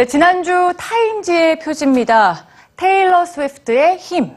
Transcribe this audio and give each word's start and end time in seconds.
네, 0.00 0.06
지난주 0.06 0.72
타임지의 0.78 1.58
표지입니다. 1.58 2.46
테일러 2.76 3.26
스위프트의 3.26 3.98
힘. 3.98 4.34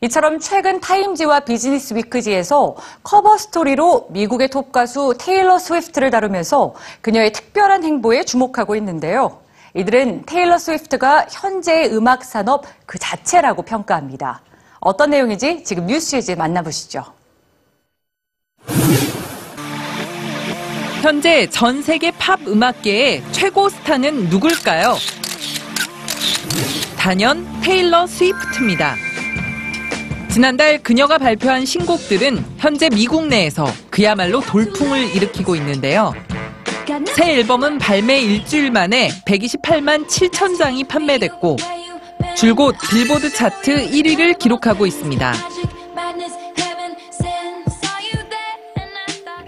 이처럼 0.00 0.38
최근 0.38 0.78
타임지와 0.78 1.40
비즈니스 1.40 1.92
위크지에서 1.92 2.76
커버 3.02 3.36
스토리로 3.36 4.06
미국의 4.10 4.46
톱 4.46 4.70
가수 4.70 5.14
테일러 5.18 5.58
스위프트를 5.58 6.12
다루면서 6.12 6.76
그녀의 7.00 7.32
특별한 7.32 7.82
행보에 7.82 8.22
주목하고 8.22 8.76
있는데요. 8.76 9.40
이들은 9.74 10.22
테일러 10.24 10.56
스위프트가 10.56 11.26
현재의 11.32 11.92
음악 11.92 12.22
산업 12.22 12.64
그 12.86 12.96
자체라고 12.96 13.62
평가합니다. 13.62 14.40
어떤 14.78 15.10
내용인지 15.10 15.64
지금 15.64 15.86
뉴스G 15.86 16.30
만나보시죠. 16.30 17.02
현재 21.06 21.46
전 21.46 21.82
세계 21.82 22.10
팝 22.10 22.40
음악계의 22.48 23.22
최고 23.30 23.68
스타는 23.68 24.28
누굴까요? 24.28 24.96
단연 26.98 27.46
테일러 27.62 28.08
스위프트입니다. 28.08 28.96
지난달 30.28 30.82
그녀가 30.82 31.16
발표한 31.16 31.64
신곡들은 31.64 32.44
현재 32.58 32.90
미국 32.90 33.28
내에서 33.28 33.72
그야말로 33.88 34.40
돌풍을 34.40 35.14
일으키고 35.14 35.54
있는데요. 35.54 36.12
새 37.14 37.34
앨범은 37.34 37.78
발매 37.78 38.22
일주일 38.22 38.72
만에 38.72 39.10
128만 39.28 40.08
7천 40.08 40.58
장이 40.58 40.82
판매됐고 40.82 41.56
줄곧 42.36 42.74
빌보드 42.90 43.32
차트 43.32 43.90
1위를 43.90 44.40
기록하고 44.40 44.86
있습니다. 44.86 45.34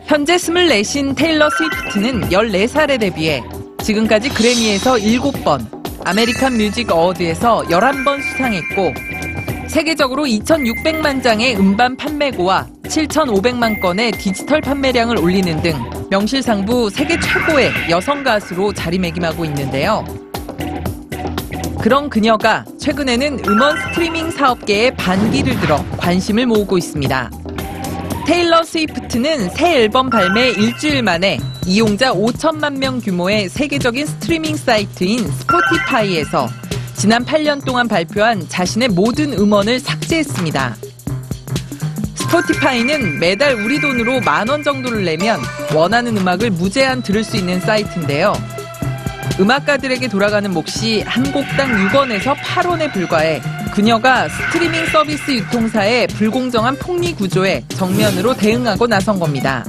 현재 0.09 0.37
24세인 0.37 1.15
테일러 1.15 1.51
스위프트는 1.51 2.31
14살에 2.31 2.99
데뷔해 2.99 3.43
지금까지 3.83 4.31
그래미에서 4.31 4.95
7번, 4.95 5.67
아메리칸 6.03 6.57
뮤직 6.57 6.91
어워드에서 6.91 7.65
11번 7.65 8.23
수상했고 8.23 8.95
세계적으로 9.69 10.25
2,600만 10.25 11.23
장의 11.23 11.57
음반 11.59 11.95
판매고와 11.95 12.67
7,500만 12.85 13.83
건의 13.83 14.11
디지털 14.13 14.63
판매량을 14.63 15.19
올리는 15.19 15.61
등 15.61 15.75
명실상부 16.09 16.89
세계 16.89 17.21
최고의 17.21 17.71
여성 17.91 18.25
가수로 18.25 18.73
자리매김하고 18.73 19.45
있는데요. 19.45 20.07
그런 21.83 22.09
그녀가 22.09 22.65
최근에는 22.81 23.41
음원 23.47 23.77
스트리밍 23.77 24.31
사업계에 24.31 24.91
반기를 24.93 25.61
들어 25.61 25.85
관심을 25.99 26.47
모으고 26.47 26.79
있습니다. 26.79 27.31
테일러 28.29 28.63
스위프트는 28.63 29.49
새 29.49 29.85
앨범 29.85 30.11
발매 30.11 30.51
일주일 30.51 31.03
만에 31.03 31.41
이용자 31.65 32.13
5천만 32.13 32.77
명 32.77 33.01
규모의 33.01 33.49
세계적인 33.49 34.05
스트리밍 34.05 34.55
사이트인 34.55 35.27
스포티파이에서 35.27 36.47
지난 36.95 37.25
8년 37.25 37.65
동안 37.65 37.89
발표한 37.89 38.47
자신의 38.47 38.89
모든 38.89 39.33
음원을 39.33 39.81
삭제했습니다. 39.81 40.77
스포티파이는 42.17 43.19
매달 43.19 43.55
우리 43.55 43.81
돈으로 43.81 44.21
만 44.21 44.47
원 44.47 44.63
정도를 44.63 45.07
내면 45.07 45.41
원하는 45.75 46.15
음악을 46.19 46.51
무제한 46.51 47.03
들을 47.03 47.25
수 47.25 47.39
있는 47.39 47.59
사이트인데요. 47.61 48.35
음악가들에게 49.41 50.09
돌아가는 50.09 50.51
몫이 50.51 51.03
한 51.03 51.31
곡당 51.33 51.89
6원에서 51.89 52.35
8원에 52.37 52.93
불과해 52.93 53.41
그녀가 53.73 54.29
스트리밍 54.29 54.87
서비스 54.87 55.31
유통사의 55.31 56.09
불공정한 56.09 56.77
폭리 56.77 57.15
구조에 57.15 57.65
정면으로 57.69 58.35
대응하고 58.35 58.87
나선 58.87 59.19
겁니다. 59.19 59.65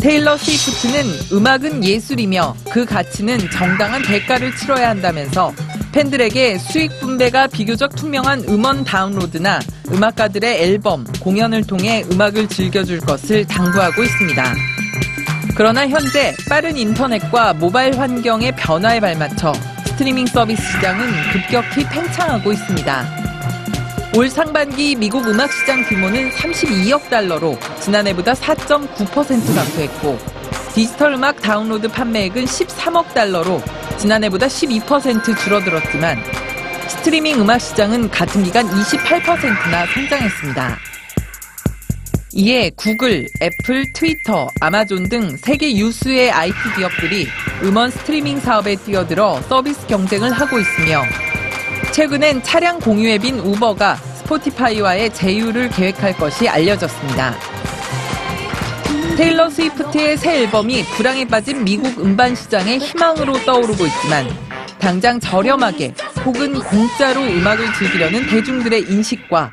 테일러 0.00 0.36
스위프트는 0.36 1.04
음악은 1.32 1.82
예술이며 1.82 2.54
그 2.70 2.84
가치는 2.84 3.50
정당한 3.50 4.02
대가를 4.02 4.54
치러야 4.54 4.90
한다면서 4.90 5.52
팬들에게 5.92 6.58
수익 6.58 7.00
분배가 7.00 7.46
비교적 7.46 7.96
투명한 7.96 8.44
음원 8.48 8.84
다운로드나 8.84 9.60
음악가들의 9.90 10.62
앨범, 10.62 11.04
공연을 11.20 11.66
통해 11.66 12.04
음악을 12.12 12.48
즐겨줄 12.48 13.00
것을 13.00 13.46
당부하고 13.46 14.04
있습니다. 14.04 14.75
그러나 15.56 15.88
현재 15.88 16.36
빠른 16.50 16.76
인터넷과 16.76 17.54
모바일 17.54 17.98
환경의 17.98 18.52
변화에 18.56 19.00
발맞춰 19.00 19.54
스트리밍 19.86 20.26
서비스 20.26 20.62
시장은 20.62 21.06
급격히 21.32 21.82
팽창하고 21.88 22.52
있습니다. 22.52 23.06
올 24.14 24.28
상반기 24.28 24.94
미국 24.94 25.26
음악 25.26 25.50
시장 25.50 25.82
규모는 25.82 26.28
32억 26.28 27.08
달러로 27.08 27.58
지난해보다 27.80 28.34
4.9% 28.34 29.54
감소했고 29.54 30.18
디지털 30.74 31.14
음악 31.14 31.40
다운로드 31.40 31.88
판매액은 31.88 32.44
13억 32.44 33.14
달러로 33.14 33.62
지난해보다 33.96 34.48
12% 34.48 35.38
줄어들었지만 35.38 36.22
스트리밍 36.86 37.40
음악 37.40 37.60
시장은 37.60 38.10
같은 38.10 38.44
기간 38.44 38.68
28%나 38.68 39.86
성장했습니다. 39.86 40.95
이에 42.38 42.70
구글, 42.76 43.26
애플, 43.40 43.90
트위터, 43.94 44.50
아마존 44.60 45.08
등 45.08 45.38
세계 45.38 45.74
유수의 45.74 46.30
IT 46.30 46.58
기업들이 46.76 47.26
음원 47.62 47.90
스트리밍 47.90 48.40
사업에 48.40 48.76
뛰어들어 48.76 49.40
서비스 49.48 49.86
경쟁을 49.86 50.32
하고 50.32 50.58
있으며 50.58 51.02
최근엔 51.94 52.42
차량 52.42 52.78
공유 52.78 53.08
앱인 53.08 53.38
우버가 53.38 53.96
스포티파이와의 53.96 55.14
제휴를 55.14 55.70
계획한 55.70 56.18
것이 56.18 56.46
알려졌습니다. 56.46 57.34
테일러 59.16 59.48
스위프트의 59.48 60.18
새 60.18 60.42
앨범이 60.42 60.84
불황에 60.94 61.26
빠진 61.26 61.64
미국 61.64 61.98
음반 61.98 62.34
시장의 62.34 62.80
희망으로 62.80 63.46
떠오르고 63.46 63.86
있지만 63.86 64.28
당장 64.78 65.18
저렴하게 65.18 65.94
혹은 66.26 66.52
공짜로 66.52 67.22
음악을 67.22 67.72
즐기려는 67.72 68.26
대중들의 68.26 68.82
인식과 68.90 69.52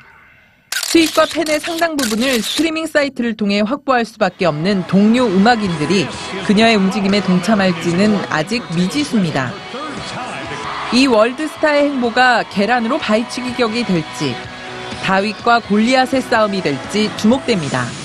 수익과 0.93 1.25
팬의 1.25 1.59
상당 1.59 1.97
부분을 1.97 2.39
스트리밍 2.39 2.85
사이트를 2.85 3.35
통해 3.35 3.61
확보할 3.65 4.05
수밖에 4.05 4.45
없는 4.45 4.85
동료 4.85 5.25
음악인들이 5.25 6.05
그녀의 6.45 6.75
움직임에 6.75 7.19
동참할지는 7.23 8.15
아직 8.29 8.61
미지수입니다. 8.75 9.51
이 10.93 11.07
월드스타의 11.07 11.89
행보가 11.89 12.43
계란으로 12.43 12.99
바위치기 12.99 13.55
격이 13.55 13.85
될지 13.85 14.35
다윗과 15.03 15.61
골리앗의 15.61 16.21
싸움이 16.21 16.61
될지 16.61 17.09
주목됩니다. 17.17 18.02